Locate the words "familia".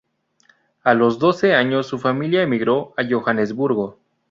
1.99-2.41